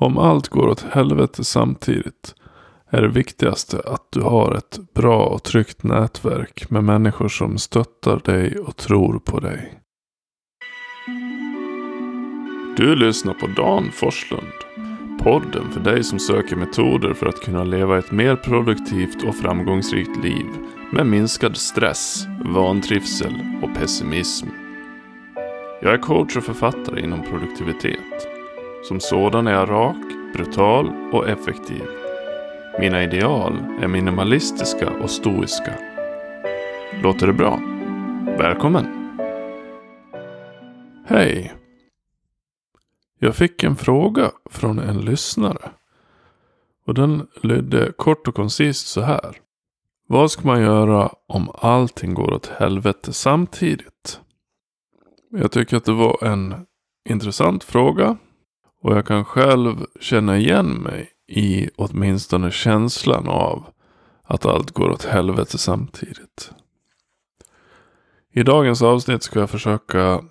Om 0.00 0.18
allt 0.18 0.48
går 0.48 0.68
åt 0.68 0.80
helvete 0.80 1.44
samtidigt 1.44 2.34
är 2.90 3.02
det 3.02 3.08
viktigaste 3.08 3.82
att 3.86 4.06
du 4.10 4.20
har 4.20 4.54
ett 4.54 4.78
bra 4.94 5.26
och 5.26 5.42
tryggt 5.42 5.82
nätverk 5.82 6.70
med 6.70 6.84
människor 6.84 7.28
som 7.28 7.58
stöttar 7.58 8.20
dig 8.24 8.58
och 8.58 8.76
tror 8.76 9.18
på 9.18 9.40
dig. 9.40 9.80
Du 12.76 12.96
lyssnar 12.96 13.34
på 13.34 13.46
Dan 13.46 13.90
Forslund. 13.92 14.52
Podden 15.22 15.72
för 15.72 15.80
dig 15.80 16.04
som 16.04 16.18
söker 16.18 16.56
metoder 16.56 17.14
för 17.14 17.26
att 17.26 17.40
kunna 17.40 17.64
leva 17.64 17.98
ett 17.98 18.12
mer 18.12 18.36
produktivt 18.36 19.24
och 19.24 19.34
framgångsrikt 19.34 20.24
liv 20.24 20.46
med 20.92 21.06
minskad 21.06 21.56
stress, 21.56 22.26
vantrivsel 22.44 23.34
och 23.62 23.74
pessimism. 23.74 24.46
Jag 25.82 25.94
är 25.94 25.98
coach 25.98 26.36
och 26.36 26.44
författare 26.44 27.00
inom 27.00 27.22
produktivitet. 27.22 28.29
Som 28.82 29.00
sådan 29.00 29.46
är 29.46 29.52
jag 29.52 29.70
rak, 29.70 29.96
brutal 30.34 31.10
och 31.12 31.28
effektiv. 31.28 31.82
Mina 32.80 33.02
ideal 33.02 33.52
är 33.82 33.88
minimalistiska 33.88 34.90
och 34.90 35.10
stoiska. 35.10 35.74
Låter 37.02 37.26
det 37.26 37.32
bra? 37.32 37.60
Välkommen! 38.38 38.86
Hej! 41.06 41.54
Jag 43.18 43.36
fick 43.36 43.64
en 43.64 43.76
fråga 43.76 44.30
från 44.50 44.78
en 44.78 45.00
lyssnare. 45.00 45.70
Och 46.86 46.94
den 46.94 47.26
lydde 47.42 47.92
kort 47.92 48.28
och 48.28 48.34
koncist 48.34 48.86
så 48.86 49.00
här. 49.00 49.36
Vad 50.06 50.30
ska 50.30 50.46
man 50.46 50.62
göra 50.62 51.12
om 51.28 51.50
allting 51.54 52.14
går 52.14 52.32
åt 52.32 52.46
helvete 52.46 53.12
samtidigt? 53.12 54.20
Jag 55.30 55.52
tycker 55.52 55.76
att 55.76 55.84
det 55.84 55.92
var 55.92 56.24
en 56.24 56.66
intressant 57.08 57.64
fråga. 57.64 58.16
Och 58.82 58.96
jag 58.96 59.06
kan 59.06 59.24
själv 59.24 59.86
känna 60.00 60.38
igen 60.38 60.66
mig 60.66 61.10
i 61.28 61.70
åtminstone 61.76 62.50
känslan 62.50 63.28
av 63.28 63.66
att 64.24 64.46
allt 64.46 64.70
går 64.70 64.90
åt 64.90 65.04
helvete 65.04 65.58
samtidigt. 65.58 66.52
I 68.32 68.42
dagens 68.42 68.82
avsnitt 68.82 69.22
ska 69.22 69.40
jag 69.40 69.50
försöka 69.50 70.24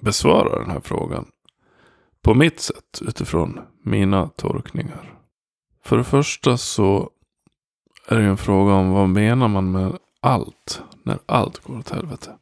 besvara 0.00 0.58
den 0.58 0.70
här 0.70 0.80
frågan 0.80 1.26
på 2.22 2.34
mitt 2.34 2.60
sätt 2.60 3.02
utifrån 3.02 3.60
mina 3.84 4.28
tolkningar. 4.28 5.14
För 5.84 5.96
det 5.96 6.04
första 6.04 6.56
så 6.56 7.10
är 8.08 8.18
det 8.18 8.24
en 8.24 8.36
fråga 8.36 8.72
om 8.72 8.90
vad 8.90 9.08
menar 9.08 9.48
man 9.48 9.72
med 9.72 9.98
allt 10.20 10.82
när 11.02 11.18
allt 11.26 11.58
går 11.58 11.78
åt 11.78 11.90
helvete. 11.90 12.36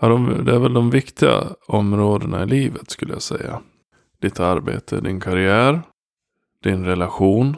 Ja, 0.00 0.08
det 0.44 0.54
är 0.54 0.58
väl 0.58 0.72
de 0.72 0.90
viktiga 0.90 1.44
områdena 1.66 2.42
i 2.42 2.46
livet 2.46 2.90
skulle 2.90 3.12
jag 3.12 3.22
säga. 3.22 3.62
Ditt 4.20 4.40
arbete, 4.40 5.00
din 5.00 5.20
karriär, 5.20 5.82
din 6.62 6.84
relation. 6.84 7.56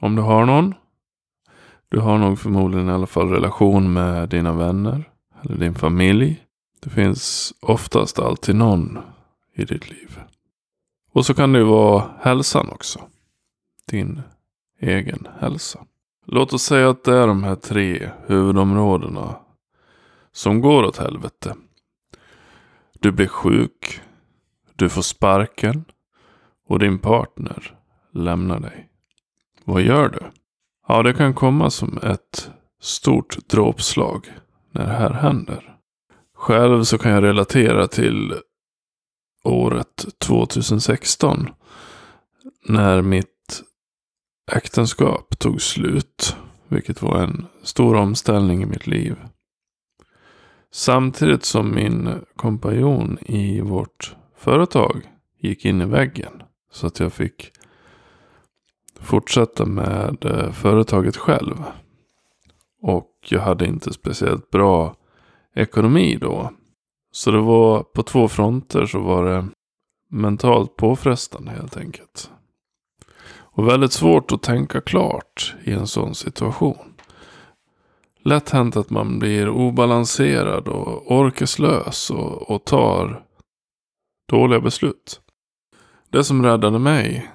Om 0.00 0.16
du 0.16 0.22
har 0.22 0.46
någon. 0.46 0.74
Du 1.88 2.00
har 2.00 2.18
nog 2.18 2.38
förmodligen 2.38 2.88
i 2.88 2.92
alla 2.92 3.06
fall 3.06 3.28
relation 3.28 3.92
med 3.92 4.28
dina 4.28 4.52
vänner. 4.52 5.10
Eller 5.42 5.56
din 5.56 5.74
familj. 5.74 6.42
Det 6.80 6.90
finns 6.90 7.54
oftast 7.60 8.18
alltid 8.18 8.56
någon 8.56 8.98
i 9.54 9.64
ditt 9.64 9.90
liv. 9.90 10.20
Och 11.12 11.26
så 11.26 11.34
kan 11.34 11.52
det 11.52 11.58
ju 11.58 11.64
vara 11.64 12.04
hälsan 12.20 12.68
också. 12.68 13.00
Din 13.90 14.22
egen 14.80 15.28
hälsa. 15.40 15.84
Låt 16.26 16.52
oss 16.52 16.62
säga 16.62 16.90
att 16.90 17.04
det 17.04 17.16
är 17.16 17.26
de 17.26 17.44
här 17.44 17.54
tre 17.54 18.10
huvudområdena 18.26 19.36
som 20.32 20.60
går 20.60 20.82
åt 20.82 20.96
helvete. 20.96 21.54
Du 23.00 23.12
blir 23.12 23.26
sjuk. 23.26 24.00
Du 24.76 24.88
får 24.88 25.02
sparken. 25.02 25.84
Och 26.68 26.78
din 26.78 26.98
partner 26.98 27.78
lämnar 28.12 28.60
dig. 28.60 28.88
Vad 29.64 29.82
gör 29.82 30.08
du? 30.08 30.20
Ja, 30.88 31.02
det 31.02 31.12
kan 31.12 31.34
komma 31.34 31.70
som 31.70 31.98
ett 32.02 32.50
stort 32.80 33.48
dråpslag 33.48 34.32
när 34.70 34.86
det 34.86 34.92
här 34.92 35.10
händer. 35.10 35.76
Själv 36.34 36.84
så 36.84 36.98
kan 36.98 37.12
jag 37.12 37.22
relatera 37.22 37.86
till 37.86 38.34
året 39.44 40.06
2016. 40.18 41.48
När 42.68 43.02
mitt 43.02 43.62
äktenskap 44.52 45.38
tog 45.38 45.62
slut. 45.62 46.36
Vilket 46.68 47.02
var 47.02 47.22
en 47.22 47.46
stor 47.62 47.94
omställning 47.96 48.62
i 48.62 48.66
mitt 48.66 48.86
liv. 48.86 49.16
Samtidigt 50.72 51.44
som 51.44 51.74
min 51.74 52.24
kompanjon 52.36 53.18
i 53.26 53.60
vårt 53.60 54.16
företag 54.36 55.10
gick 55.38 55.64
in 55.64 55.82
i 55.82 55.86
väggen. 55.86 56.42
Så 56.70 56.86
att 56.86 57.00
jag 57.00 57.12
fick 57.12 57.52
fortsätta 59.00 59.66
med 59.66 60.24
eh, 60.24 60.52
företaget 60.52 61.16
själv. 61.16 61.64
Och 62.82 63.10
jag 63.28 63.40
hade 63.40 63.66
inte 63.66 63.92
speciellt 63.92 64.50
bra 64.50 64.94
ekonomi 65.54 66.18
då. 66.20 66.50
Så 67.12 67.30
det 67.30 67.40
var 67.40 67.82
på 67.82 68.02
två 68.02 68.28
fronter 68.28 68.86
så 68.86 69.00
var 69.00 69.24
det 69.24 69.46
mentalt 70.10 70.76
påfrestande 70.76 71.50
helt 71.50 71.76
enkelt. 71.76 72.30
Och 73.56 73.68
väldigt 73.68 73.92
svårt 73.92 74.32
att 74.32 74.42
tänka 74.42 74.80
klart 74.80 75.54
i 75.64 75.72
en 75.72 75.86
sån 75.86 76.14
situation. 76.14 76.94
Lätt 78.24 78.50
hänt 78.50 78.76
att 78.76 78.90
man 78.90 79.18
blir 79.18 79.48
obalanserad 79.48 80.68
och 80.68 81.12
orkeslös 81.12 82.10
och, 82.10 82.50
och 82.50 82.64
tar 82.64 83.25
dåliga 84.26 84.60
beslut. 84.60 85.20
Det 86.10 86.24
som 86.24 86.42
räddade 86.42 86.78
mig 86.78 87.30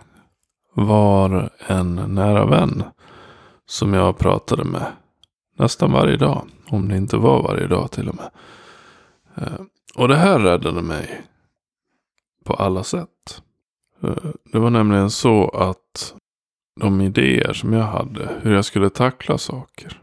var 0.74 1.50
en 1.68 1.96
nära 1.96 2.46
vän 2.46 2.84
som 3.66 3.94
jag 3.94 4.18
pratade 4.18 4.64
med 4.64 4.86
nästan 5.58 5.92
varje 5.92 6.18
dag. 6.18 6.48
Om 6.68 6.90
det 6.90 6.98
inte 6.98 7.18
var 7.18 7.44
varje 7.44 7.68
dag 7.68 7.92
till 7.92 8.10
och 8.10 8.16
med. 8.16 8.30
Eh, 9.36 9.62
och 9.96 10.08
det 10.08 10.16
här 10.16 10.40
räddade 10.40 10.82
mig 10.82 11.22
på 12.46 12.54
alla 12.54 12.84
sätt. 12.84 13.44
Eh, 14.04 14.32
det 14.52 14.60
var 14.60 14.70
nämligen 14.70 15.10
så 15.12 15.50
att 15.50 16.16
de 16.80 17.02
idéer 17.02 17.54
som 17.54 17.74
jag 17.74 17.84
hade, 17.84 18.30
hur 18.42 18.54
jag 18.54 18.66
skulle 18.66 18.90
tackla 18.90 19.38
saker. 19.38 20.02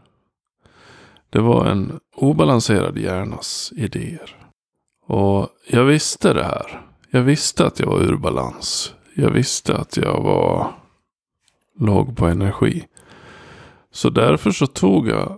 Det 1.29 1.39
var 1.39 1.65
en 1.65 1.99
obalanserad 2.15 2.97
hjärnas 2.97 3.73
idéer. 3.75 4.38
Och 5.09 5.49
jag 5.67 5.85
visste 5.85 6.33
det 6.33 6.43
här. 6.43 6.81
Jag 7.09 7.21
visste 7.21 7.65
att 7.65 7.79
jag 7.79 7.87
var 7.87 7.99
ur 7.99 8.17
balans. 8.17 8.93
Jag 9.15 9.31
visste 9.31 9.77
att 9.77 9.97
jag 9.97 10.21
var 10.21 10.71
låg 11.79 12.17
på 12.17 12.25
energi. 12.25 12.85
Så 13.91 14.09
därför 14.09 14.51
så 14.51 14.67
tog 14.67 15.07
jag 15.07 15.37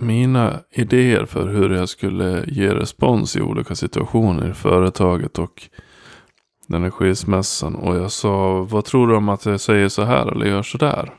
mina 0.00 0.60
idéer 0.70 1.24
för 1.24 1.48
hur 1.48 1.70
jag 1.70 1.88
skulle 1.88 2.44
ge 2.46 2.74
respons 2.74 3.36
i 3.36 3.40
olika 3.40 3.74
situationer 3.74 4.50
i 4.50 4.54
företaget 4.54 5.38
och 5.38 5.68
den 6.66 6.82
här 6.82 6.90
skilsmässan. 6.90 7.74
Och 7.74 7.96
jag 7.96 8.12
sa, 8.12 8.62
vad 8.62 8.84
tror 8.84 9.08
du 9.08 9.16
om 9.16 9.28
att 9.28 9.46
jag 9.46 9.60
säger 9.60 9.88
så 9.88 10.02
här 10.02 10.32
eller 10.32 10.46
gör 10.46 10.62
så 10.62 10.78
där? 10.78 11.14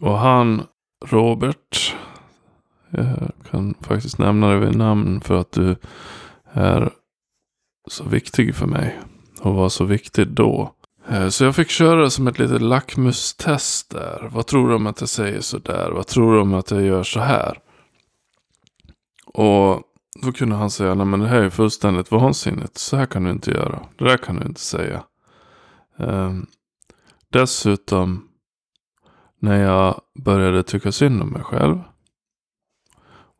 Och 0.00 0.18
han, 0.18 0.62
Robert, 1.04 1.94
jag 3.04 3.32
kan 3.50 3.74
faktiskt 3.80 4.18
nämna 4.18 4.48
dig 4.48 4.58
vid 4.58 4.76
namn 4.76 5.20
för 5.20 5.40
att 5.40 5.52
du 5.52 5.76
är 6.52 6.90
så 7.88 8.04
viktig 8.04 8.54
för 8.54 8.66
mig. 8.66 9.00
Och 9.40 9.54
var 9.54 9.68
så 9.68 9.84
viktig 9.84 10.28
då. 10.28 10.72
Eh, 11.08 11.28
så 11.28 11.44
jag 11.44 11.56
fick 11.56 11.70
köra 11.70 12.00
det 12.00 12.10
som 12.10 12.26
ett 12.26 12.38
litet 12.38 12.62
lackmustest 12.62 13.90
där. 13.90 14.28
Vad 14.32 14.46
tror 14.46 14.68
du 14.68 14.74
om 14.74 14.86
att 14.86 15.00
jag 15.00 15.08
säger 15.08 15.40
så 15.40 15.58
där? 15.58 15.90
Vad 15.90 16.06
tror 16.06 16.32
du 16.34 16.40
om 16.40 16.54
att 16.54 16.70
jag 16.70 16.82
gör 16.82 17.02
så 17.02 17.20
här? 17.20 17.58
Och 19.26 19.82
då 20.22 20.32
kunde 20.32 20.56
han 20.56 20.70
säga, 20.70 20.94
nej 20.94 21.06
men 21.06 21.20
det 21.20 21.28
här 21.28 21.42
är 21.42 21.50
fullständigt 21.50 22.10
vansinnigt. 22.10 22.78
Så 22.78 22.96
här 22.96 23.06
kan 23.06 23.24
du 23.24 23.30
inte 23.30 23.50
göra. 23.50 23.82
Det 23.98 24.04
där 24.04 24.16
kan 24.16 24.36
du 24.36 24.46
inte 24.46 24.60
säga. 24.60 25.04
Um, 25.96 26.46
dessutom, 27.32 28.28
när 29.40 29.62
jag 29.62 30.00
började 30.24 30.62
tycka 30.62 30.92
synd 30.92 31.22
om 31.22 31.28
mig 31.28 31.42
själv. 31.42 31.78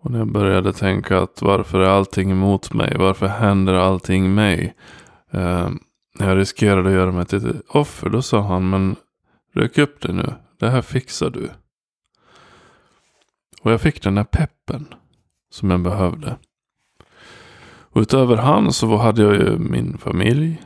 Och 0.07 0.13
när 0.13 0.19
jag 0.19 0.33
började 0.33 0.73
tänka 0.73 1.19
att 1.19 1.43
varför 1.43 1.81
är 1.81 1.89
allting 1.89 2.31
emot 2.31 2.73
mig? 2.73 2.97
Varför 2.99 3.27
händer 3.27 3.75
allting 3.75 4.35
mig? 4.35 4.75
Eh, 5.31 5.71
när 6.19 6.29
jag 6.29 6.39
riskerade 6.39 6.89
att 6.89 6.95
göra 6.95 7.13
mig 7.13 7.27
till 7.27 7.51
ett 7.51 7.63
offer. 7.69 8.09
Då 8.09 8.23
sa 8.23 8.41
han, 8.41 8.71
men 8.71 8.97
rök 9.55 9.79
upp 9.79 10.01
det 10.01 10.13
nu. 10.13 10.35
Det 10.59 10.71
här 10.71 10.83
fixar 10.83 11.31
du. 11.31 11.51
Och 13.63 13.73
jag 13.73 13.81
fick 13.81 14.03
den 14.03 14.15
där 14.15 14.25
peppen 14.25 14.87
som 15.51 15.71
jag 15.71 15.81
behövde. 15.81 16.37
Och 17.81 18.01
utöver 18.01 18.37
han 18.37 18.73
så 18.73 18.97
hade 18.97 19.23
jag 19.23 19.35
ju 19.35 19.59
min 19.59 19.99
familj. 19.99 20.63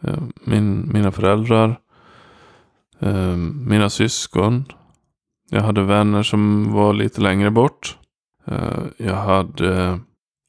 Ehm, 0.00 0.32
min, 0.44 0.92
mina 0.92 1.12
föräldrar. 1.12 1.80
Ehm, 3.00 3.64
mina 3.68 3.90
syskon. 3.90 4.64
Jag 5.50 5.62
hade 5.62 5.82
vänner 5.82 6.22
som 6.22 6.72
var 6.72 6.92
lite 6.92 7.20
längre 7.20 7.50
bort. 7.50 7.96
Eh, 8.50 8.84
jag 8.96 9.16
hade 9.16 9.84
eh, 9.84 9.96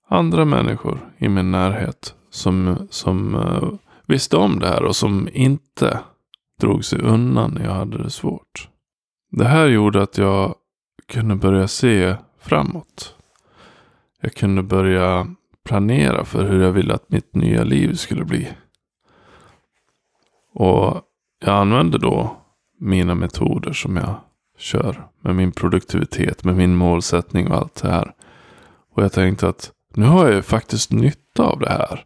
andra 0.07 0.45
människor 0.45 1.13
i 1.18 1.30
min 1.30 1.51
närhet. 1.51 2.15
Som, 2.30 2.88
som 2.89 3.36
eh, 3.36 3.69
visste 4.07 4.38
om 4.38 4.59
det 4.59 4.68
här 4.68 4.83
och 4.83 4.95
som 4.95 5.30
inte 5.33 6.00
drog 6.59 6.86
sig 6.86 7.01
undan 7.01 7.51
när 7.51 7.65
jag 7.65 7.74
hade 7.74 8.03
det 8.03 8.09
svårt. 8.09 8.69
Det 9.31 9.45
här 9.45 9.68
gjorde 9.68 10.01
att 10.01 10.18
jag 10.18 10.56
kunde 11.07 11.36
börja 11.36 11.68
se 11.68 12.15
framåt. 12.39 13.15
Jag 14.21 14.33
kunde 14.33 14.63
börja 14.63 15.36
planera 15.65 16.25
för 16.25 16.50
hur 16.50 16.63
jag 16.63 16.71
ville 16.71 16.94
att 16.94 17.09
mitt 17.12 17.36
nya 17.36 17.63
liv 17.63 17.94
skulle 17.94 18.25
bli. 18.25 18.50
Och 20.53 21.01
jag 21.45 21.56
använde 21.56 21.98
då 21.98 22.38
mina 22.80 23.15
metoder 23.15 23.74
som 23.74 23.98
jag 23.98 24.15
kör 24.62 25.08
med 25.22 25.36
min 25.36 25.52
produktivitet, 25.52 26.44
med 26.44 26.56
min 26.56 26.75
målsättning 26.75 27.48
och 27.48 27.58
allt 27.58 27.75
det 27.75 27.90
här. 27.90 28.13
Och 28.94 29.04
jag 29.04 29.12
tänkte 29.12 29.48
att 29.48 29.72
nu 29.96 30.06
har 30.06 30.25
jag 30.25 30.36
ju 30.36 30.42
faktiskt 30.42 30.92
nytta 30.92 31.44
av 31.44 31.60
det 31.60 31.69
här. 31.69 32.06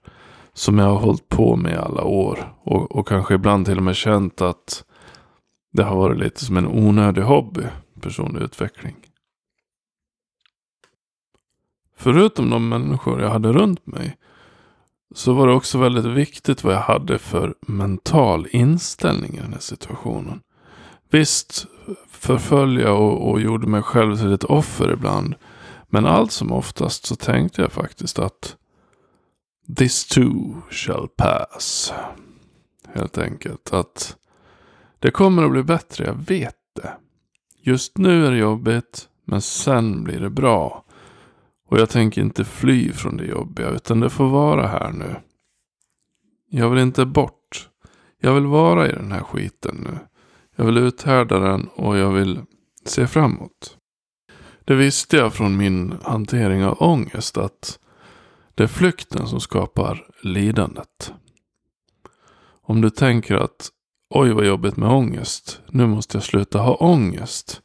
Som 0.54 0.80
jag 0.80 0.86
har 0.86 1.00
hållit 1.00 1.30
på 1.30 1.56
med 1.56 1.74
i 1.74 1.78
alla 1.78 2.04
år. 2.04 2.54
Och, 2.63 2.96
och 2.96 3.07
kanske 3.07 3.34
ibland 3.34 3.66
till 3.66 3.78
och 3.78 3.84
med 3.84 3.96
känt 3.96 4.42
att 4.42 4.84
det 5.74 5.84
har 5.84 5.96
varit 5.96 6.19
lite 6.19 6.46
som 6.46 6.57
en 6.57 6.68
onödig 6.68 7.22
hobby. 7.22 7.63
Personlig 8.02 8.42
utveckling. 8.42 8.96
Förutom 11.98 12.50
de 12.50 12.69
människor 12.69 13.22
jag 13.22 13.30
hade 13.30 13.54
runt 13.54 13.88
mig. 13.88 14.18
Så 15.16 15.34
var 15.34 15.48
det 15.48 15.54
också 15.54 15.78
väldigt 15.78 16.06
viktigt 16.06 16.63
vad 16.63 16.74
jag 16.74 16.81
hade 16.81 17.18
för 17.18 17.56
mental 17.62 18.48
inställning 18.52 19.38
i 19.38 19.42
den 19.42 19.54
här 19.54 19.60
situationen. 19.60 20.42
Visst 21.10 21.68
Förfölja 22.20 22.94
och, 22.94 23.30
och 23.30 23.42
gjorde 23.42 23.68
mig 23.68 23.82
själv 23.82 24.18
till 24.18 24.34
ett 24.34 24.44
offer 24.44 24.94
ibland. 24.94 25.36
Men 25.88 26.06
allt 26.06 26.32
som 26.32 26.52
oftast 26.52 27.06
så 27.06 27.16
tänkte 27.16 27.62
jag 27.62 27.72
faktiskt 27.72 28.20
att 28.20 28.56
This 29.78 30.06
too 30.08 30.62
shall 30.70 31.08
pass. 31.08 31.94
Helt 32.94 33.18
enkelt 33.18 33.74
att 33.74 34.16
det 35.00 35.12
kommer 35.12 35.44
att 35.44 35.52
bli 35.52 35.64
bättre, 35.64 36.06
jag 36.06 36.14
vet 36.14 36.56
det. 36.76 36.94
Just 37.62 37.98
nu 37.98 38.26
är 38.26 38.32
det 38.32 38.38
jobbigt, 38.38 39.10
men 39.26 39.42
sen 39.42 40.04
blir 40.04 40.20
det 40.20 40.30
bra. 40.30 40.86
Och 41.68 41.80
jag 41.80 41.90
tänker 41.90 42.22
inte 42.22 42.46
fly 42.46 42.92
från 42.92 43.18
det 43.18 43.26
jobbiga, 43.26 43.70
utan 43.70 44.00
det 44.00 44.10
får 44.10 44.30
vara 44.30 44.68
här 44.68 44.92
nu. 44.92 45.16
Jag 46.50 46.70
vill 46.70 46.80
inte 46.80 47.06
bort. 47.06 47.70
Jag 48.20 48.34
vill 48.34 48.46
vara 48.46 48.90
i 48.90 48.92
den 48.92 49.12
här 49.12 49.24
skiten 49.24 49.76
nu. 49.76 49.98
Jag 50.56 50.66
vill 50.66 50.78
uthärda 50.78 51.40
den 51.40 51.68
och 51.68 51.98
jag 51.98 52.12
vill 52.12 52.42
se 52.86 53.07
framåt. 53.07 53.78
Det 54.66 54.75
visste 54.75 55.18
jag 55.18 55.34
från 55.34 55.57
min 55.57 55.96
hantering 56.04 56.66
av 56.66 56.81
ångest 56.84 57.38
att 57.38 57.80
det 58.56 58.63
är 58.63 58.68
flykten 58.68 59.28
som 59.28 59.40
skapar 59.40 60.07
lidandet. 60.22 61.13
Om 62.62 62.81
du 62.81 62.90
tänker 62.90 63.36
att 63.36 63.69
oj 64.10 64.31
vad 64.31 64.46
jobbigt 64.46 64.78
med 64.78 64.90
ångest, 64.90 65.62
nu 65.68 65.88
måste 65.88 66.18
jag 66.18 66.24
sluta 66.24 66.60
ha 66.60 66.75
ångest. 66.75 67.62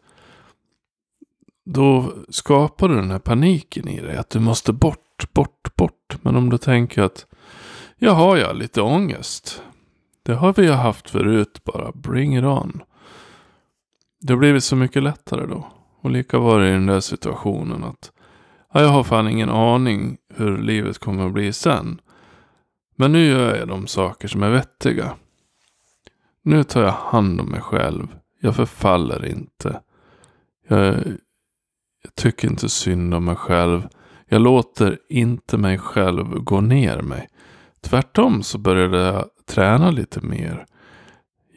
Då 1.65 2.13
skapar 2.29 2.89
du 2.89 2.95
den 2.95 3.11
här 3.11 3.19
paniken 3.19 3.89
i 3.89 4.01
dig, 4.01 4.17
att 4.17 4.31
du 4.31 4.41
måste 4.41 4.73
bort, 4.73 5.33
bort, 5.33 5.77
bort. 5.77 6.17
Men 6.23 6.37
om 6.37 6.51
du 6.51 6.59
tänker 6.59 7.03
att 7.03 7.27
jag 7.97 8.13
har 8.13 8.55
lite 8.55 8.83
ångest. 8.83 9.63
Det 10.31 10.37
har 10.37 10.53
vi 10.53 10.63
ju 10.63 10.73
haft 10.73 11.11
förut 11.11 11.65
bara, 11.65 11.93
bring 11.93 12.39
it 12.39 12.45
on. 12.45 12.83
Det 14.21 14.33
har 14.33 14.39
blivit 14.39 14.65
så 14.65 14.77
mycket 14.77 15.03
lättare 15.03 15.47
då. 15.47 15.69
Och 16.01 16.11
lika 16.11 16.39
var 16.39 16.61
det 16.61 16.69
i 16.69 16.73
den 16.73 16.87
där 16.87 17.01
situationen 17.01 17.85
att 17.85 18.13
ja, 18.73 18.83
jag 18.83 18.89
har 18.89 19.05
fan 19.05 19.29
ingen 19.29 19.49
aning 19.49 20.17
hur 20.35 20.59
livet 20.59 20.99
kommer 20.99 21.27
att 21.27 21.33
bli 21.33 21.53
sen. 21.53 22.01
Men 22.97 23.13
nu 23.13 23.27
gör 23.27 23.57
jag 23.57 23.69
de 23.69 23.87
saker 23.87 24.29
som 24.29 24.43
är 24.43 24.51
vettiga. 24.51 25.17
Nu 26.43 26.65
tar 26.65 26.83
jag 26.83 26.93
hand 26.93 27.41
om 27.41 27.47
mig 27.47 27.61
själv. 27.61 28.07
Jag 28.41 28.57
förfaller 28.57 29.27
inte. 29.27 29.81
Jag, 30.69 30.95
jag 32.03 32.15
tycker 32.15 32.49
inte 32.49 32.69
synd 32.69 33.15
om 33.15 33.25
mig 33.25 33.37
själv. 33.37 33.89
Jag 34.29 34.43
låter 34.43 34.99
inte 35.09 35.59
mig 35.59 35.79
själv 35.79 36.39
gå 36.39 36.61
ner 36.61 37.03
mig. 37.03 37.29
Tvärtom 37.81 38.43
så 38.43 38.59
började 38.59 38.99
jag 38.99 39.25
träna 39.51 39.91
lite 39.91 40.21
mer. 40.21 40.67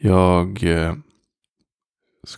Jag 0.00 0.64
eh, 0.64 0.94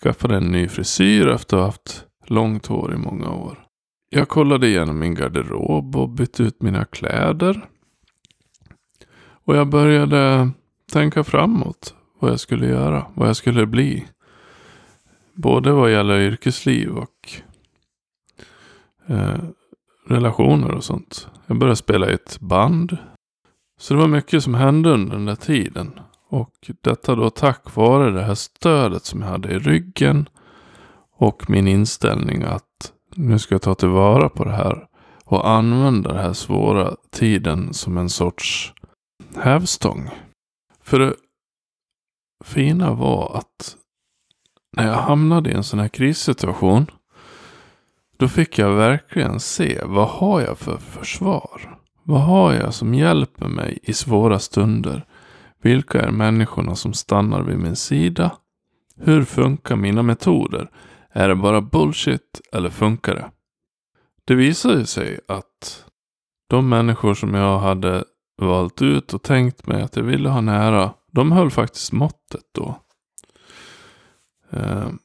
skaffade 0.03 0.37
en 0.37 0.53
ny 0.53 0.69
frisyr 0.69 1.29
efter 1.29 1.57
att 1.57 1.61
ha 1.61 1.67
haft 1.67 2.05
långt 2.27 2.67
hår 2.67 2.95
i 2.95 2.97
många 2.97 3.31
år. 3.31 3.67
Jag 4.11 4.29
kollade 4.29 4.69
igenom 4.69 4.99
min 4.99 5.15
garderob 5.15 5.97
och 5.97 6.09
bytte 6.09 6.43
ut 6.43 6.63
mina 6.63 6.85
kläder. 6.85 7.69
Och 9.47 9.57
jag 9.57 9.69
började 9.69 10.51
tänka 10.93 11.25
framåt. 11.25 11.95
Vad 12.19 12.31
jag 12.31 12.41
skulle 12.41 12.67
göra. 12.67 13.07
Vad 13.15 13.29
jag 13.29 13.37
skulle 13.37 13.67
bli. 13.67 14.07
Både 15.35 15.73
vad 15.73 15.93
gäller 15.93 16.19
yrkesliv 16.19 16.97
och 16.97 17.31
eh, 19.07 19.39
relationer 20.07 20.71
och 20.71 20.85
sånt. 20.85 21.29
Jag 21.47 21.59
började 21.59 21.77
spela 21.77 22.11
i 22.11 22.15
ett 22.15 22.41
band. 22.41 22.99
Så 23.79 23.95
det 23.95 24.01
var 24.01 24.09
mycket 24.09 24.43
som 24.43 24.55
hände 24.55 24.91
under 24.91 25.17
den 25.17 25.27
där 25.27 25.37
tiden. 25.37 26.01
Och 26.29 26.71
detta 26.81 27.15
då 27.15 27.31
tack 27.31 27.77
vare 27.77 28.11
det 28.11 28.23
här 28.23 28.35
stödet 28.35 29.05
som 29.05 29.23
jag 29.23 29.29
hade 29.29 29.49
i 29.49 29.59
ryggen. 29.59 30.29
Och 31.17 31.51
min 31.51 31.69
inställning 31.69 32.43
att 32.43 32.93
nu 33.15 33.39
ska 33.39 33.55
jag 33.55 33.63
ta 33.63 33.75
tillvara 33.75 34.29
på 34.29 34.45
det 34.45 34.53
här. 34.53 34.87
Och 35.25 35.49
använda 35.49 36.13
den 36.13 36.23
här 36.23 36.33
svåra 36.33 36.97
tiden 37.11 37.75
som 37.75 37.99
en 37.99 38.09
sorts 38.09 38.73
hävstång. 39.37 40.11
För 40.83 40.99
det 40.99 41.15
fina 42.45 42.93
var 42.93 43.37
att 43.37 43.77
när 44.77 44.87
jag 44.87 44.95
hamnade 44.95 45.51
i 45.51 45.55
en 45.55 45.65
sån 45.65 45.79
här 45.79 45.89
krissituation. 45.89 46.87
Då 48.17 48.29
fick 48.29 48.59
jag 48.59 48.73
verkligen 48.73 49.41
se 49.41 49.81
vad 49.85 50.09
har 50.09 50.41
jag 50.41 50.59
för 50.59 50.77
försvar. 50.77 51.76
Vad 52.09 52.21
har 52.21 52.53
jag 52.53 52.75
som 52.75 52.95
hjälper 52.95 53.49
mig 53.49 53.79
i 53.83 53.93
svåra 53.93 54.39
stunder? 54.39 55.05
Vilka 55.63 56.01
är 56.01 56.11
människorna 56.11 56.75
som 56.75 56.93
stannar 56.93 57.43
vid 57.43 57.59
min 57.59 57.77
sida? 57.77 58.33
Hur 58.97 59.25
funkar 59.25 59.77
mina 59.77 60.03
metoder? 60.03 60.71
Är 61.13 61.29
det 61.29 61.35
bara 61.35 61.61
bullshit 61.61 62.41
eller 62.53 62.71
funkar 62.71 63.15
det? 63.15 63.31
Det 64.25 64.35
visade 64.35 64.87
sig 64.87 65.21
att 65.29 65.85
de 66.49 66.69
människor 66.69 67.15
som 67.15 67.35
jag 67.35 67.59
hade 67.59 68.05
valt 68.39 68.83
ut 68.83 69.15
och 69.15 69.23
tänkt 69.23 69.67
mig 69.67 69.83
att 69.83 69.97
jag 69.97 70.03
ville 70.03 70.29
ha 70.29 70.41
nära, 70.41 70.93
de 71.13 71.33
höll 71.33 71.51
faktiskt 71.51 71.93
måttet 71.93 72.45
då. 72.55 72.81
Ehm, 74.51 74.99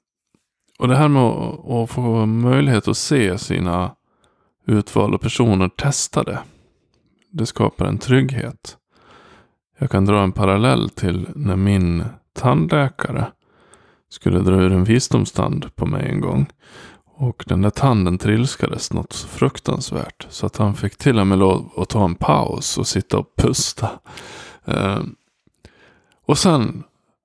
och 0.80 0.88
det 0.88 0.96
här 0.96 1.08
med 1.08 1.24
att 1.24 1.90
få 1.90 2.26
möjlighet 2.26 2.88
att 2.88 2.98
se 2.98 3.38
sina 3.38 3.96
utvalda 4.66 5.18
personer 5.18 5.70
testade. 5.70 6.40
Det 7.32 7.46
skapar 7.46 7.86
en 7.86 7.98
trygghet. 7.98 8.78
Jag 9.78 9.92
kan 9.92 10.06
dra 10.06 10.24
en 10.24 10.32
parallell 10.32 10.90
till 10.90 11.28
när 11.36 11.56
min 11.56 12.04
tandläkare 12.34 13.32
skulle 14.10 14.40
dra 14.40 14.56
ur 14.56 14.72
en 14.72 14.84
visdomstand 14.84 15.76
på 15.76 15.86
mig 15.86 16.10
en 16.10 16.22
gång. 16.22 16.46
Och 17.06 17.44
den 17.48 17.62
där 17.62 17.70
tanden 17.70 18.18
trilskades 18.18 18.94
något 18.94 19.14
fruktansvärt. 19.14 20.28
Så 20.30 20.46
att 20.46 20.58
han 20.58 20.76
fick 20.76 20.98
till 20.98 21.20
och 21.20 21.28
med 21.28 21.38
lov 21.38 21.72
att 21.78 21.90
ta 21.90 22.06
en 22.06 22.16
paus 22.16 22.78
och 22.78 22.88
sitta 22.88 23.18
och 23.18 23.36
pusta. 23.36 23.90
Eh, 24.66 25.00
och 26.26 26.38
sen 26.38 26.84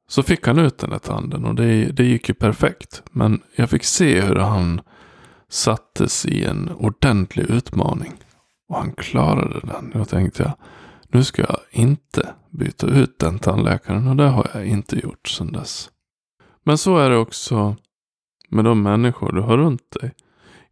så 0.08 0.22
fick 0.22 0.46
han 0.46 0.58
ut 0.58 0.78
den 0.78 0.90
där 0.90 0.98
tanden 0.98 1.44
och 1.44 1.54
det, 1.54 1.84
det 1.84 2.04
gick 2.04 2.28
ju 2.28 2.34
perfekt. 2.34 3.02
Men 3.10 3.42
jag 3.56 3.70
fick 3.70 3.84
se 3.84 4.20
hur 4.20 4.36
han 4.36 4.80
sattes 5.48 6.26
i 6.26 6.44
en 6.44 6.70
ordentlig 6.78 7.50
utmaning. 7.50 8.12
Och 8.68 8.76
han 8.76 8.92
klarade 8.92 9.60
den. 9.60 9.90
Då 9.94 10.04
tänkte 10.04 10.42
jag, 10.42 10.52
nu 11.08 11.24
ska 11.24 11.42
jag 11.42 11.58
inte 11.70 12.34
byta 12.50 12.86
ut 12.86 13.18
den 13.18 13.38
tandläkaren. 13.38 14.08
Och 14.08 14.16
det 14.16 14.28
har 14.28 14.50
jag 14.54 14.66
inte 14.66 14.98
gjort 14.98 15.28
sedan 15.28 15.52
dess. 15.52 15.90
Men 16.64 16.78
så 16.78 16.98
är 16.98 17.10
det 17.10 17.16
också 17.16 17.76
med 18.48 18.64
de 18.64 18.82
människor 18.82 19.32
du 19.32 19.40
har 19.40 19.56
runt 19.56 19.90
dig. 19.90 20.14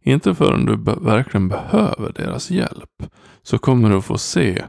Inte 0.01 0.35
förrän 0.35 0.65
du 0.65 0.77
be 0.77 0.95
verkligen 1.01 1.47
behöver 1.47 2.13
deras 2.13 2.51
hjälp 2.51 3.03
så 3.43 3.57
kommer 3.57 3.89
du 3.89 4.01
få 4.01 4.17
se 4.17 4.63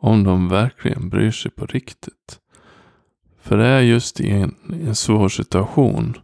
om 0.00 0.24
de 0.24 0.48
verkligen 0.48 1.08
bryr 1.08 1.30
sig 1.30 1.50
på 1.50 1.66
riktigt. 1.66 2.38
För 3.40 3.56
det 3.58 3.66
är 3.66 3.80
just 3.80 4.20
i 4.20 4.30
en, 4.30 4.54
i 4.72 4.86
en 4.86 4.94
svår 4.94 5.28
situation 5.28 6.18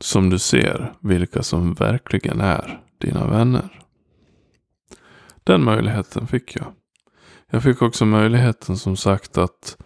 som 0.00 0.30
du 0.30 0.38
ser 0.38 0.92
vilka 1.00 1.42
som 1.42 1.74
verkligen 1.74 2.40
är 2.40 2.80
dina 2.98 3.26
vänner. 3.26 3.85
Den 5.46 5.64
möjligheten 5.64 6.26
fick 6.26 6.56
jag. 6.56 6.66
Jag 7.50 7.62
fick 7.62 7.82
också 7.82 8.04
möjligheten 8.04 8.76
som 8.76 8.96
sagt 8.96 9.38
att 9.38 9.76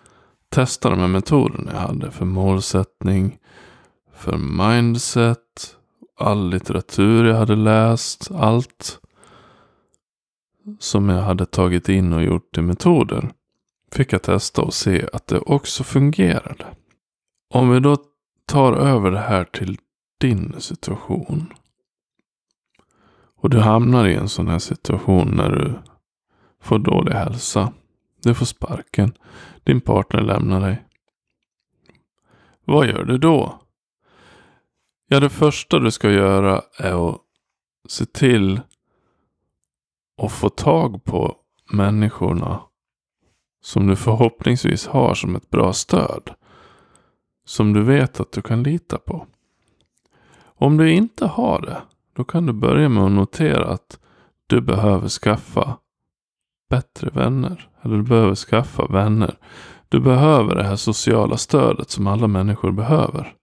testa 0.48 0.90
de 0.90 0.98
här 0.98 1.08
metoderna 1.08 1.72
jag 1.72 1.80
hade 1.80 2.10
för 2.10 2.24
målsättning, 2.24 3.38
för 4.14 4.38
mindset, 4.38 5.76
all 6.16 6.50
litteratur 6.50 7.24
jag 7.24 7.36
hade 7.36 7.56
läst, 7.56 8.30
allt 8.34 9.00
som 10.78 11.08
jag 11.08 11.22
hade 11.22 11.46
tagit 11.46 11.88
in 11.88 12.12
och 12.12 12.22
gjort 12.22 12.54
till 12.54 12.62
metoder. 12.62 13.30
fick 13.92 14.12
jag 14.12 14.22
testa 14.22 14.62
och 14.62 14.74
se 14.74 15.08
att 15.12 15.26
det 15.26 15.38
också 15.38 15.84
fungerade. 15.84 16.66
Om 17.54 17.70
vi 17.70 17.80
då 17.80 17.96
tar 18.46 18.72
över 18.72 19.10
det 19.10 19.18
här 19.18 19.44
till 19.44 19.78
din 20.20 20.54
situation. 20.58 21.52
Och 23.40 23.50
du 23.50 23.60
hamnar 23.60 24.06
i 24.06 24.14
en 24.14 24.28
sån 24.28 24.48
här 24.48 24.58
situation 24.58 25.28
när 25.36 25.50
du 25.50 25.74
får 26.60 26.78
dålig 26.78 27.12
hälsa. 27.12 27.72
Du 28.22 28.34
får 28.34 28.46
sparken. 28.46 29.12
Din 29.64 29.80
partner 29.80 30.20
lämnar 30.20 30.60
dig. 30.60 30.84
Vad 32.64 32.86
gör 32.86 33.04
du 33.04 33.18
då? 33.18 33.60
Ja, 35.08 35.20
det 35.20 35.28
första 35.28 35.78
du 35.78 35.90
ska 35.90 36.10
göra 36.10 36.62
är 36.78 37.10
att 37.10 37.20
se 37.88 38.06
till 38.06 38.60
att 40.22 40.32
få 40.32 40.48
tag 40.48 41.04
på 41.04 41.36
människorna 41.72 42.60
som 43.62 43.86
du 43.86 43.96
förhoppningsvis 43.96 44.86
har 44.86 45.14
som 45.14 45.36
ett 45.36 45.50
bra 45.50 45.72
stöd. 45.72 46.34
Som 47.44 47.72
du 47.72 47.82
vet 47.82 48.20
att 48.20 48.32
du 48.32 48.42
kan 48.42 48.62
lita 48.62 48.98
på. 48.98 49.26
Om 50.42 50.76
du 50.76 50.92
inte 50.92 51.26
har 51.26 51.60
det, 51.60 51.82
då 52.20 52.24
kan 52.24 52.46
du 52.46 52.52
börja 52.52 52.88
med 52.88 53.04
att 53.04 53.12
notera 53.12 53.68
att 53.68 53.98
du 54.46 54.60
behöver 54.60 55.08
skaffa 55.08 55.76
bättre 56.70 57.10
vänner. 57.10 57.68
Eller 57.82 57.96
du 57.96 58.02
behöver 58.02 58.34
skaffa 58.34 58.86
vänner. 58.86 59.38
Du 59.88 60.00
behöver 60.00 60.54
det 60.54 60.62
här 60.62 60.76
sociala 60.76 61.36
stödet 61.36 61.90
som 61.90 62.06
alla 62.06 62.26
människor 62.26 62.72
behöver. 62.72 63.34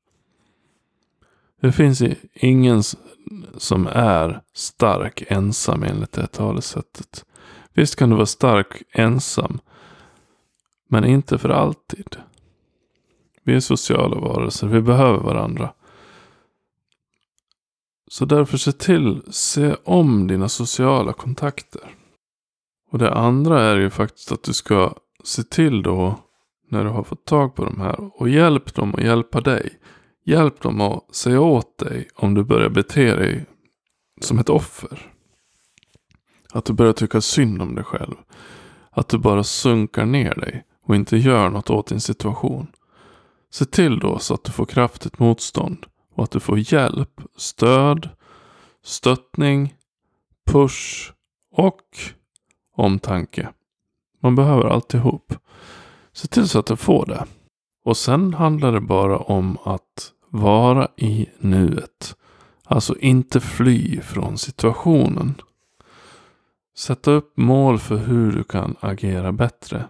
Det 1.61 1.71
finns 1.71 2.03
ingen 2.33 2.83
som 3.57 3.87
är 3.87 4.41
stark 4.53 5.23
ensam 5.27 5.83
enligt 5.83 6.11
det 6.11 6.27
talesättet. 6.27 7.25
Visst 7.73 7.95
kan 7.95 8.09
du 8.09 8.15
vara 8.15 8.25
stark 8.25 8.83
ensam. 8.91 9.59
Men 10.89 11.05
inte 11.05 11.37
för 11.37 11.49
alltid. 11.49 12.15
Vi 13.43 13.55
är 13.55 13.59
sociala 13.59 14.19
varelser. 14.19 14.67
Vi 14.67 14.81
behöver 14.81 15.19
varandra. 15.19 15.73
Så 18.07 18.25
därför 18.25 18.57
se 18.57 18.71
till, 18.71 19.21
se 19.31 19.75
om 19.83 20.27
dina 20.27 20.49
sociala 20.49 21.13
kontakter. 21.13 21.81
Och 22.91 22.99
det 22.99 23.13
andra 23.13 23.63
är 23.63 23.75
ju 23.75 23.89
faktiskt 23.89 24.31
att 24.31 24.43
du 24.43 24.53
ska 24.53 24.93
se 25.23 25.43
till 25.43 25.81
då 25.81 26.19
när 26.69 26.83
du 26.83 26.89
har 26.89 27.03
fått 27.03 27.25
tag 27.25 27.55
på 27.55 27.65
de 27.65 27.81
här 27.81 28.21
och 28.21 28.29
hjälp 28.29 28.75
dem 28.75 28.95
att 28.95 29.03
hjälpa 29.03 29.41
dig. 29.41 29.79
Hjälp 30.25 30.61
dem 30.61 30.81
att 30.81 31.15
säga 31.15 31.41
åt 31.41 31.77
dig 31.77 32.07
om 32.15 32.33
du 32.33 32.43
börjar 32.43 32.69
bete 32.69 33.15
dig 33.15 33.45
som 34.21 34.39
ett 34.39 34.49
offer. 34.49 35.11
Att 36.53 36.65
du 36.65 36.73
börjar 36.73 36.93
tycka 36.93 37.21
synd 37.21 37.61
om 37.61 37.75
dig 37.75 37.83
själv. 37.83 38.15
Att 38.91 39.09
du 39.09 39.17
bara 39.17 39.43
sunkar 39.43 40.05
ner 40.05 40.35
dig 40.35 40.63
och 40.83 40.95
inte 40.95 41.17
gör 41.17 41.49
något 41.49 41.69
åt 41.69 41.87
din 41.87 42.01
situation. 42.01 42.67
Se 43.51 43.65
till 43.65 43.99
då 43.99 44.19
så 44.19 44.33
att 44.33 44.43
du 44.43 44.51
får 44.51 44.65
kraftigt 44.65 45.19
motstånd 45.19 45.85
och 46.17 46.23
att 46.23 46.31
du 46.31 46.39
får 46.39 46.73
hjälp, 46.73 47.21
stöd, 47.35 48.09
stöttning, 48.83 49.75
push 50.51 51.11
och 51.51 51.81
omtanke. 52.75 53.49
Man 54.21 54.35
behöver 54.35 54.65
alltihop. 54.65 55.33
Se 56.13 56.27
till 56.27 56.47
så 56.47 56.59
att 56.59 56.65
du 56.65 56.75
får 56.75 57.05
det. 57.05 57.25
Och 57.85 57.97
sen 57.97 58.33
handlar 58.33 58.71
det 58.71 58.81
bara 58.81 59.17
om 59.17 59.57
att 59.63 60.11
vara 60.29 60.87
i 60.95 61.29
nuet. 61.39 62.15
Alltså 62.65 62.97
inte 62.99 63.39
fly 63.39 64.01
från 64.01 64.37
situationen. 64.37 65.35
Sätta 66.77 67.11
upp 67.11 67.37
mål 67.37 67.79
för 67.79 67.97
hur 67.97 68.31
du 68.31 68.43
kan 68.43 68.75
agera 68.79 69.31
bättre. 69.31 69.85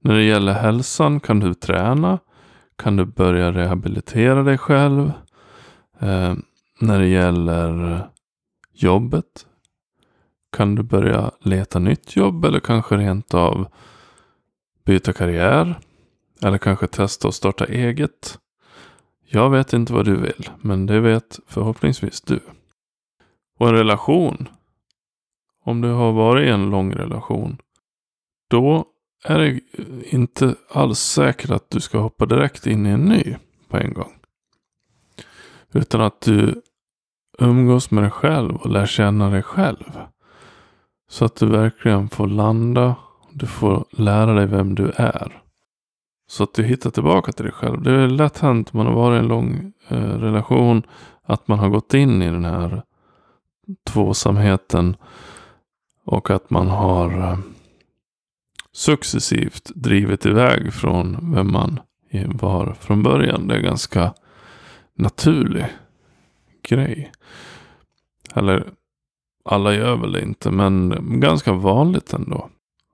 När 0.00 0.14
det 0.14 0.22
gäller 0.22 0.52
hälsan 0.52 1.20
kan 1.20 1.40
du 1.40 1.54
träna. 1.54 2.18
Kan 2.76 2.96
du 2.96 3.04
börja 3.04 3.52
rehabilitera 3.52 4.42
dig 4.42 4.58
själv. 4.58 5.12
Eh, 6.00 6.34
när 6.80 6.98
det 6.98 7.06
gäller 7.06 8.00
jobbet. 8.72 9.46
Kan 10.52 10.74
du 10.74 10.82
börja 10.82 11.30
leta 11.40 11.78
nytt 11.78 12.16
jobb 12.16 12.44
eller 12.44 12.60
kanske 12.60 12.96
rent 12.96 13.34
av 13.34 13.66
byta 14.84 15.12
karriär. 15.12 15.78
Eller 16.42 16.58
kanske 16.58 16.86
testa 16.86 17.28
att 17.28 17.34
starta 17.34 17.64
eget. 17.64 18.38
Jag 19.28 19.50
vet 19.50 19.72
inte 19.72 19.92
vad 19.92 20.04
du 20.04 20.16
vill, 20.16 20.50
men 20.60 20.86
det 20.86 21.00
vet 21.00 21.40
förhoppningsvis 21.46 22.20
du. 22.20 22.40
Och 23.58 23.68
en 23.68 23.74
relation. 23.74 24.48
Om 25.64 25.80
du 25.80 25.88
har 25.88 26.12
varit 26.12 26.46
i 26.46 26.50
en 26.50 26.70
lång 26.70 26.92
relation. 26.92 27.58
Då 28.48 28.84
är 29.24 29.38
det 29.38 29.60
inte 30.10 30.54
alls 30.68 30.98
säkert 30.98 31.50
att 31.50 31.70
du 31.70 31.80
ska 31.80 31.98
hoppa 31.98 32.26
direkt 32.26 32.66
in 32.66 32.86
i 32.86 32.90
en 32.90 33.04
ny 33.04 33.36
på 33.68 33.76
en 33.76 33.92
gång. 33.92 34.15
Utan 35.72 36.00
att 36.00 36.20
du 36.20 36.62
umgås 37.38 37.90
med 37.90 38.04
dig 38.04 38.10
själv 38.10 38.56
och 38.56 38.70
lär 38.70 38.86
känna 38.86 39.30
dig 39.30 39.42
själv. 39.42 40.00
Så 41.08 41.24
att 41.24 41.36
du 41.36 41.46
verkligen 41.46 42.08
får 42.08 42.26
landa. 42.26 42.94
Du 43.32 43.46
får 43.46 43.84
lära 43.90 44.34
dig 44.34 44.46
vem 44.46 44.74
du 44.74 44.92
är. 44.96 45.42
Så 46.28 46.42
att 46.42 46.54
du 46.54 46.62
hittar 46.62 46.90
tillbaka 46.90 47.32
till 47.32 47.44
dig 47.44 47.54
själv. 47.54 47.82
Det 47.82 47.92
är 47.92 48.08
lätt 48.08 48.38
hänt 48.38 48.70
om 48.72 48.78
man 48.78 48.86
har 48.86 48.94
varit 48.94 49.16
i 49.16 49.18
en 49.18 49.28
lång 49.28 49.72
eh, 49.88 50.18
relation. 50.18 50.82
Att 51.22 51.48
man 51.48 51.58
har 51.58 51.68
gått 51.68 51.94
in 51.94 52.22
i 52.22 52.30
den 52.30 52.44
här 52.44 52.82
tvåsamheten. 53.86 54.96
Och 56.04 56.30
att 56.30 56.50
man 56.50 56.68
har 56.68 57.18
eh, 57.18 57.38
successivt 58.72 59.70
drivit 59.74 60.26
iväg 60.26 60.72
från 60.72 61.32
vem 61.34 61.52
man 61.52 61.80
var 62.26 62.74
från 62.80 63.02
början. 63.02 63.48
Det 63.48 63.54
är 63.54 63.60
ganska 63.60 64.14
naturlig 64.96 65.66
grej. 66.62 67.12
Eller 68.34 68.72
alla 69.44 69.74
gör 69.74 69.96
väl 69.96 70.12
det 70.12 70.22
inte, 70.22 70.50
men 70.50 70.94
ganska 71.20 71.52
vanligt 71.52 72.12
ändå. 72.12 72.50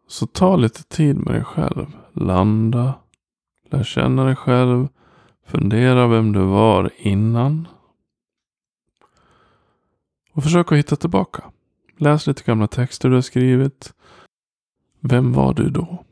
Så 0.08 0.26
ta 0.26 0.56
lite 0.56 0.82
tid 0.82 1.16
med 1.16 1.34
dig 1.34 1.44
själv. 1.44 1.86
Landa. 2.12 2.94
Lär 3.70 3.84
känna 3.84 4.24
dig 4.24 4.36
själv. 4.36 4.88
Fundera 5.46 6.06
vem 6.06 6.32
du 6.32 6.40
var 6.40 6.90
innan. 6.96 7.68
Och 10.32 10.42
försök 10.42 10.72
att 10.72 10.78
hitta 10.78 10.96
tillbaka. 10.96 11.44
Läs 11.96 12.26
lite 12.26 12.42
gamla 12.42 12.66
texter 12.66 13.08
du 13.08 13.14
har 13.14 13.22
skrivit. 13.22 13.94
Vem 15.00 15.32
var 15.32 15.54
du 15.54 15.70
då? 15.70 16.04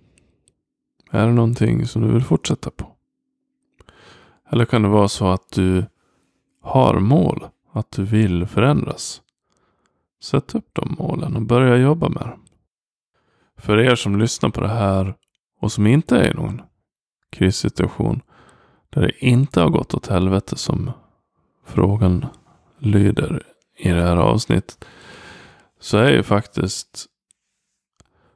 Är 1.10 1.26
det 1.26 1.32
någonting 1.32 1.86
som 1.86 2.02
du 2.02 2.12
vill 2.12 2.24
fortsätta 2.24 2.70
på? 2.70 2.96
Eller 4.52 4.64
kan 4.64 4.82
det 4.82 4.88
vara 4.88 5.08
så 5.08 5.28
att 5.28 5.52
du 5.52 5.84
har 6.62 6.98
mål? 6.98 7.48
Att 7.72 7.90
du 7.90 8.04
vill 8.04 8.46
förändras? 8.46 9.22
Sätt 10.22 10.54
upp 10.54 10.68
de 10.72 10.96
målen 10.98 11.36
och 11.36 11.42
börja 11.42 11.76
jobba 11.76 12.08
med 12.08 12.22
dem. 12.22 12.44
För 13.56 13.78
er 13.78 13.94
som 13.94 14.18
lyssnar 14.18 14.50
på 14.50 14.60
det 14.60 14.68
här 14.68 15.14
och 15.60 15.72
som 15.72 15.86
inte 15.86 16.16
är 16.16 16.30
i 16.30 16.34
någon 16.34 16.62
krissituation 17.30 18.20
där 18.90 19.02
det 19.02 19.24
inte 19.26 19.60
har 19.60 19.68
gått 19.68 19.94
åt 19.94 20.06
helvete 20.06 20.56
som 20.56 20.90
frågan 21.66 22.26
lyder 22.78 23.42
i 23.76 23.88
det 23.88 24.02
här 24.02 24.16
avsnittet. 24.16 24.84
Så 25.80 25.98
är 25.98 26.10
ju 26.10 26.22
faktiskt 26.22 27.06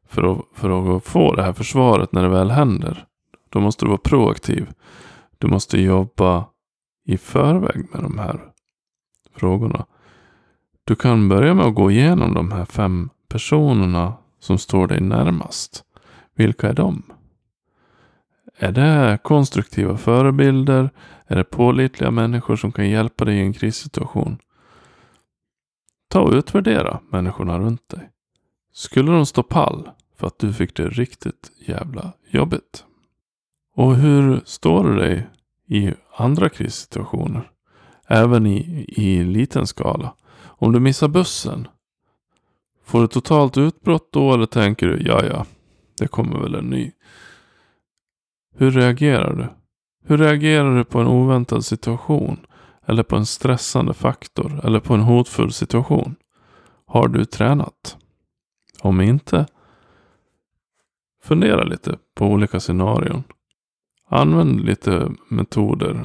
för 0.08 0.32
att, 0.32 0.44
för 0.54 0.96
att 0.96 1.04
få 1.04 1.34
det 1.34 1.42
här 1.42 1.52
försvaret 1.52 2.12
när 2.12 2.22
det 2.22 2.28
väl 2.28 2.50
händer. 2.50 3.06
Då 3.48 3.60
måste 3.60 3.84
du 3.84 3.88
vara 3.88 3.98
proaktiv. 3.98 4.68
Du 5.44 5.50
måste 5.50 5.80
jobba 5.80 6.46
i 7.04 7.16
förväg 7.16 7.88
med 7.92 8.02
de 8.02 8.18
här 8.18 8.40
frågorna. 9.34 9.86
Du 10.84 10.94
kan 10.94 11.28
börja 11.28 11.54
med 11.54 11.66
att 11.66 11.74
gå 11.74 11.90
igenom 11.90 12.34
de 12.34 12.52
här 12.52 12.64
fem 12.64 13.10
personerna 13.28 14.14
som 14.38 14.58
står 14.58 14.86
dig 14.86 15.00
närmast. 15.00 15.84
Vilka 16.34 16.68
är 16.68 16.72
de? 16.72 17.02
Är 18.56 18.72
det 18.72 19.18
konstruktiva 19.22 19.96
förebilder? 19.96 20.90
Är 21.26 21.36
det 21.36 21.44
pålitliga 21.44 22.10
människor 22.10 22.56
som 22.56 22.72
kan 22.72 22.90
hjälpa 22.90 23.24
dig 23.24 23.36
i 23.36 23.40
en 23.40 23.52
krissituation? 23.52 24.38
Ta 26.08 26.20
och 26.20 26.32
utvärdera 26.32 27.00
människorna 27.10 27.58
runt 27.58 27.88
dig. 27.88 28.10
Skulle 28.72 29.12
de 29.12 29.26
stå 29.26 29.42
pall 29.42 29.90
för 30.16 30.26
att 30.26 30.38
du 30.38 30.52
fick 30.52 30.76
det 30.76 30.88
riktigt 30.88 31.52
jävla 31.66 32.12
jobbigt? 32.30 32.84
Och 33.74 33.96
hur 33.96 34.40
står 34.44 34.84
du 34.84 34.96
dig 34.96 35.28
i 35.68 35.94
andra 36.16 36.48
krissituationer? 36.48 37.50
Även 38.06 38.46
i, 38.46 38.84
i 38.88 39.24
liten 39.24 39.66
skala. 39.66 40.14
Om 40.42 40.72
du 40.72 40.80
missar 40.80 41.08
bussen. 41.08 41.68
Får 42.84 43.00
du 43.00 43.06
totalt 43.06 43.56
utbrott 43.56 44.08
då 44.12 44.34
eller 44.34 44.46
tänker 44.46 44.86
du 44.86 45.02
ja 45.02 45.24
ja, 45.24 45.46
det 45.98 46.08
kommer 46.08 46.40
väl 46.40 46.54
en 46.54 46.70
ny. 46.70 46.92
Hur 48.56 48.70
reagerar 48.70 49.34
du? 49.34 49.46
Hur 50.08 50.18
reagerar 50.18 50.76
du 50.76 50.84
på 50.84 51.00
en 51.00 51.06
oväntad 51.06 51.64
situation? 51.64 52.46
Eller 52.86 53.02
på 53.02 53.16
en 53.16 53.26
stressande 53.26 53.94
faktor? 53.94 54.60
Eller 54.64 54.80
på 54.80 54.94
en 54.94 55.00
hotfull 55.00 55.52
situation? 55.52 56.16
Har 56.86 57.08
du 57.08 57.24
tränat? 57.24 57.96
Om 58.82 59.00
inte, 59.00 59.46
Fundera 61.24 61.64
lite 61.64 61.98
på 62.14 62.26
olika 62.26 62.60
scenarion. 62.60 63.22
Använd 64.06 64.60
lite 64.60 65.12
metoder 65.28 66.04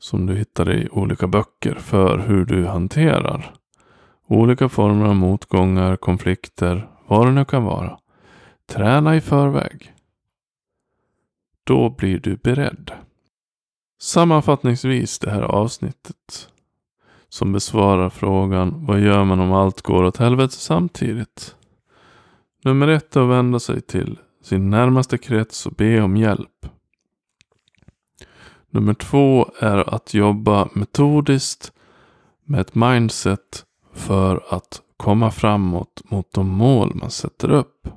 som 0.00 0.26
du 0.26 0.34
hittar 0.34 0.72
i 0.72 0.88
olika 0.92 1.26
böcker 1.26 1.74
för 1.74 2.18
hur 2.18 2.44
du 2.44 2.66
hanterar 2.66 3.54
olika 4.26 4.68
former 4.68 5.06
av 5.06 5.16
motgångar, 5.16 5.96
konflikter, 5.96 6.88
vad 7.06 7.26
det 7.26 7.32
nu 7.32 7.44
kan 7.44 7.64
vara. 7.64 7.98
Träna 8.66 9.16
i 9.16 9.20
förväg. 9.20 9.92
Då 11.64 11.90
blir 11.90 12.18
du 12.18 12.36
beredd. 12.36 12.90
Sammanfattningsvis 14.00 15.18
det 15.18 15.30
här 15.30 15.42
avsnittet 15.42 16.48
som 17.28 17.52
besvarar 17.52 18.10
frågan 18.10 18.86
vad 18.86 19.00
gör 19.00 19.24
man 19.24 19.40
om 19.40 19.52
allt 19.52 19.82
går 19.82 20.04
åt 20.04 20.16
helvete 20.16 20.54
samtidigt? 20.54 21.56
Nummer 22.64 22.88
ett 22.88 23.16
är 23.16 23.20
att 23.20 23.28
vända 23.28 23.60
sig 23.60 23.80
till 23.80 24.18
sin 24.42 24.70
närmaste 24.70 25.18
krets 25.18 25.66
och 25.66 25.72
be 25.72 26.00
om 26.00 26.16
hjälp. 26.16 26.66
Nummer 28.74 28.94
två 28.94 29.50
är 29.58 29.94
att 29.94 30.14
jobba 30.14 30.68
metodiskt 30.72 31.72
med 32.44 32.60
ett 32.60 32.74
mindset 32.74 33.64
för 33.92 34.44
att 34.48 34.82
komma 34.96 35.30
framåt 35.30 36.02
mot 36.04 36.32
de 36.32 36.48
mål 36.48 36.94
man 36.94 37.10
sätter 37.10 37.50
upp. 37.50 37.88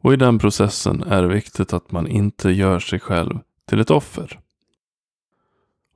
Och 0.00 0.12
i 0.12 0.16
den 0.16 0.38
processen 0.38 1.02
är 1.02 1.22
det 1.22 1.28
viktigt 1.28 1.72
att 1.72 1.92
man 1.92 2.06
inte 2.06 2.50
gör 2.50 2.78
sig 2.78 3.00
själv 3.00 3.38
till 3.66 3.80
ett 3.80 3.90
offer. 3.90 4.40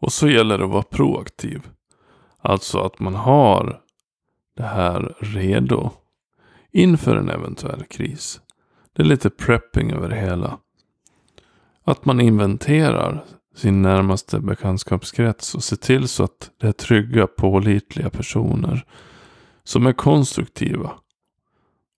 Och 0.01 0.13
så 0.13 0.29
gäller 0.29 0.59
det 0.59 0.65
att 0.65 0.71
vara 0.71 0.83
proaktiv. 0.83 1.69
Alltså 2.41 2.81
att 2.81 3.01
man 3.01 3.15
har 3.15 3.81
det 4.57 4.67
här 4.67 5.15
redo 5.19 5.91
inför 6.71 7.17
en 7.17 7.29
eventuell 7.29 7.85
kris. 7.85 8.41
Det 8.93 9.03
är 9.03 9.07
lite 9.07 9.31
prepping 9.31 9.93
över 9.93 10.09
det 10.09 10.21
hela. 10.21 10.59
Att 11.85 12.05
man 12.05 12.21
inventerar 12.21 13.25
sin 13.55 13.83
närmaste 13.83 14.41
bekantskapskrets 14.41 15.55
och 15.55 15.65
se 15.65 15.77
till 15.77 16.09
så 16.09 16.25
att 16.25 16.51
det 16.61 16.69
är 16.69 16.73
trygga, 16.73 17.27
pålitliga 17.27 18.11
personer 18.11 18.87
som 19.65 19.87
är 19.87 19.93
konstruktiva 19.93 20.93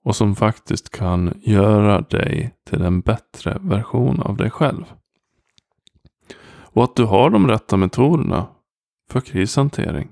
och 0.04 0.16
som 0.16 0.36
faktiskt 0.36 0.90
kan 0.90 1.40
göra 1.42 2.00
dig 2.00 2.54
till 2.64 2.82
en 2.82 3.00
bättre 3.00 3.58
version 3.60 4.20
av 4.20 4.36
dig 4.36 4.50
själv. 4.50 4.84
Och 6.46 6.84
att 6.84 6.96
du 6.96 7.04
har 7.04 7.30
de 7.30 7.48
rätta 7.48 7.76
metoderna 7.76 8.46
för 9.10 9.20
krishantering. 9.20 10.08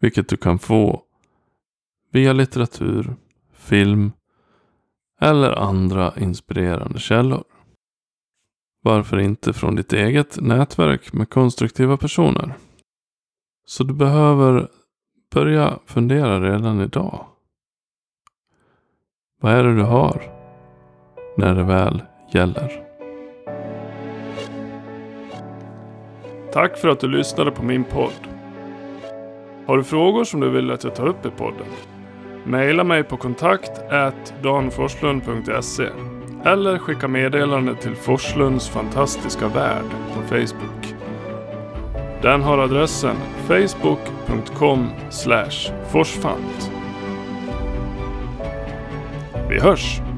Vilket 0.00 0.28
du 0.28 0.36
kan 0.36 0.58
få 0.58 1.02
via 2.12 2.32
litteratur, 2.32 3.16
film 3.52 4.12
eller 5.20 5.52
andra 5.52 6.12
inspirerande 6.16 6.98
källor. 6.98 7.44
Varför 8.82 9.18
inte 9.18 9.52
från 9.52 9.76
ditt 9.76 9.92
eget 9.92 10.40
nätverk 10.40 11.12
med 11.12 11.30
konstruktiva 11.30 11.96
personer? 11.96 12.54
Så 13.66 13.84
du 13.84 13.94
behöver 13.94 14.68
börja 15.34 15.78
fundera 15.86 16.40
redan 16.40 16.80
idag. 16.80 17.26
Vad 19.40 19.52
är 19.52 19.64
det 19.64 19.76
du 19.76 19.82
har 19.82 20.22
när 21.36 21.54
det 21.54 21.62
väl 21.62 22.02
gäller? 22.32 22.82
Tack 26.52 26.78
för 26.78 26.88
att 26.88 27.00
du 27.00 27.08
lyssnade 27.08 27.50
på 27.50 27.62
min 27.62 27.84
podd. 27.84 28.28
Har 29.66 29.76
du 29.76 29.84
frågor 29.84 30.24
som 30.24 30.40
du 30.40 30.50
vill 30.50 30.70
att 30.70 30.84
jag 30.84 30.94
tar 30.94 31.06
upp 31.06 31.26
i 31.26 31.30
podden? 31.30 31.66
Maila 32.44 32.84
mig 32.84 33.04
på 33.04 33.16
kontakt 33.16 33.90
danforslund.se 34.42 35.88
eller 36.44 36.78
skicka 36.78 37.08
meddelande 37.08 37.74
till 37.74 37.94
Forslunds 37.94 38.68
fantastiska 38.68 39.48
värld 39.48 39.84
på 40.14 40.22
Facebook. 40.22 40.94
Den 42.22 42.42
har 42.42 42.58
adressen 42.58 43.16
facebook.com 43.46 44.88
forsfant. 45.92 46.70
Vi 49.48 49.60
hörs! 49.60 50.09